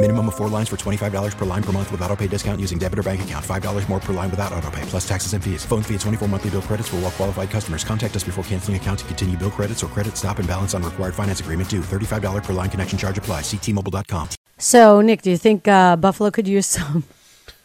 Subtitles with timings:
[0.00, 2.78] Minimum of four lines for $25 per line per month with auto pay discount using
[2.78, 3.44] debit or bank account.
[3.44, 5.64] $5 more per line without auto pay, plus taxes and fees.
[5.64, 7.82] Phone fee at 24 monthly bill credits for all well qualified customers.
[7.82, 10.84] Contact us before canceling account to continue bill credits or credit stop and balance on
[10.84, 11.80] required finance agreement due.
[11.80, 13.40] $35 per line connection charge apply.
[13.40, 14.28] Ctmobile.com.
[14.58, 17.02] So, Nick, do you think uh, Buffalo could use some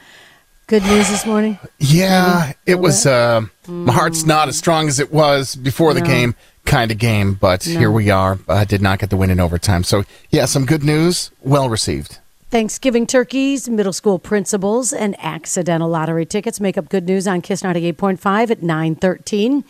[0.66, 1.60] good news this morning?
[1.78, 2.58] Yeah, Maybe?
[2.72, 3.06] it was.
[3.06, 6.34] Uh, My heart's not as strong as it was before the game,
[6.66, 8.38] kind of game, but here we are.
[8.48, 9.84] Uh, did not get the win in overtime.
[9.84, 11.30] So, yeah, some good news.
[11.42, 12.18] Well received.
[12.50, 17.62] Thanksgiving turkeys, middle school principals, and accidental lottery tickets make up good news on Kiss
[17.62, 19.64] 98.5 at 913.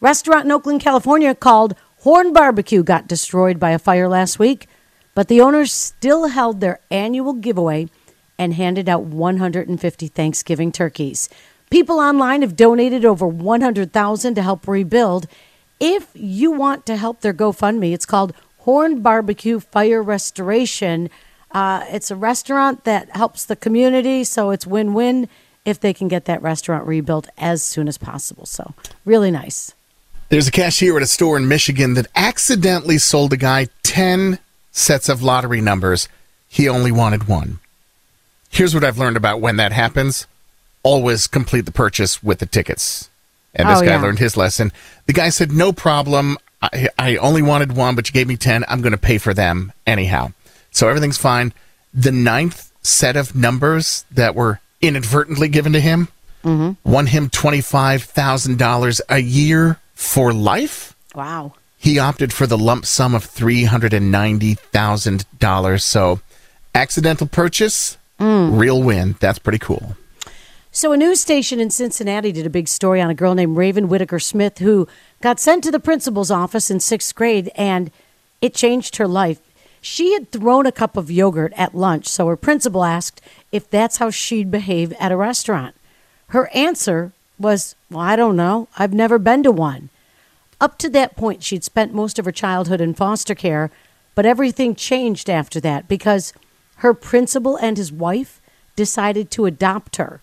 [0.00, 4.68] Restaurant in Oakland, California called Horn Barbecue got destroyed by a fire last week,
[5.14, 7.88] but the owners still held their annual giveaway
[8.38, 11.28] and handed out 150 Thanksgiving turkeys.
[11.70, 15.26] People online have donated over 100,000 to help rebuild.
[15.80, 21.08] If you want to help their GoFundMe, it's called Horn Barbecue Fire Restoration.
[21.52, 25.28] Uh, it's a restaurant that helps the community, so it's win win
[25.64, 28.46] if they can get that restaurant rebuilt as soon as possible.
[28.46, 29.74] So, really nice.
[30.30, 34.38] There's a cashier at a store in Michigan that accidentally sold a guy 10
[34.72, 36.08] sets of lottery numbers.
[36.48, 37.60] He only wanted one.
[38.50, 40.26] Here's what I've learned about when that happens
[40.82, 43.10] always complete the purchase with the tickets.
[43.58, 44.00] And this Oh, guy yeah.
[44.00, 44.72] learned his lesson.
[45.06, 46.38] The guy said, No problem.
[46.62, 48.64] I, I only wanted one, but you gave me 10.
[48.68, 50.32] I'm going to pay for them anyhow.
[50.70, 51.52] So everything's fine.
[51.92, 56.08] The ninth set of numbers that were inadvertently given to him
[56.44, 56.72] mm-hmm.
[56.90, 60.94] won him $25,000 a year for life.
[61.14, 61.54] Wow.
[61.76, 65.82] He opted for the lump sum of $390,000.
[65.82, 66.20] So,
[66.74, 68.58] accidental purchase, mm.
[68.58, 69.14] real win.
[69.20, 69.96] That's pretty cool.
[70.78, 73.88] So, a news station in Cincinnati did a big story on a girl named Raven
[73.88, 74.86] Whitaker Smith who
[75.20, 77.90] got sent to the principal's office in sixth grade and
[78.40, 79.40] it changed her life.
[79.80, 83.96] She had thrown a cup of yogurt at lunch, so her principal asked if that's
[83.96, 85.74] how she'd behave at a restaurant.
[86.28, 88.68] Her answer was, Well, I don't know.
[88.78, 89.90] I've never been to one.
[90.60, 93.72] Up to that point, she'd spent most of her childhood in foster care,
[94.14, 96.32] but everything changed after that because
[96.76, 98.40] her principal and his wife
[98.76, 100.20] decided to adopt her.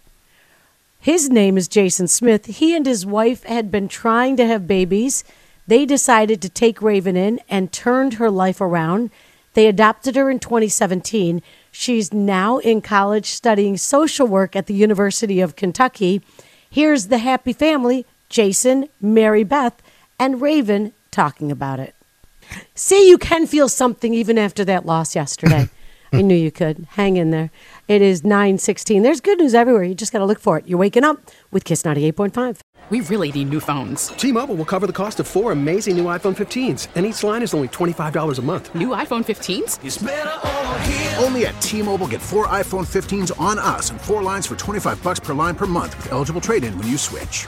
[1.06, 2.48] His name is Jason Smith.
[2.48, 5.24] He and his wife had been trying to have babies.
[5.68, 9.12] They decided to take Raven in and turned her life around.
[9.54, 11.44] They adopted her in 2017.
[11.72, 16.24] She's now in college studying social work at the University of Kentucky.
[16.72, 19.80] Here's the happy family Jason, Mary Beth,
[20.18, 21.94] and Raven talking about it.
[22.74, 25.70] See, you can feel something even after that loss yesterday.
[26.14, 26.88] I knew you could.
[26.92, 27.52] Hang in there.
[27.88, 29.04] It is 916.
[29.04, 29.84] There's good news everywhere.
[29.84, 30.68] You just got to look for it.
[30.68, 31.20] You're waking up
[31.52, 32.60] with Kiss 98.5.
[32.92, 34.10] We really need new phones.
[34.10, 37.42] T Mobile will cover the cost of four amazing new iPhone 15s, and each line
[37.42, 38.76] is only $25 a month.
[38.76, 41.24] New iPhone 15s?
[41.24, 45.02] Only at T Mobile get four iPhone 15s on us and four lines for 25
[45.02, 47.48] bucks per line per month with eligible trade in when you switch.